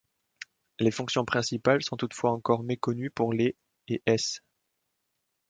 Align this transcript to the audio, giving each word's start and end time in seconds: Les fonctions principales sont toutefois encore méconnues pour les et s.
Les 0.79 0.89
fonctions 0.89 1.25
principales 1.25 1.83
sont 1.83 1.95
toutefois 1.95 2.31
encore 2.31 2.63
méconnues 2.63 3.11
pour 3.11 3.33
les 3.33 3.55
et 3.87 4.01
s. 4.07 4.41